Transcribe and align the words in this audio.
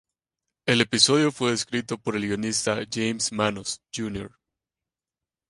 El 0.65 0.81
episodio 0.81 1.31
fue 1.31 1.53
escrito 1.53 1.99
por 1.99 2.15
el 2.15 2.23
guionista 2.25 2.79
James 2.91 3.31
Manos, 3.31 3.83
Jr. 3.95 4.31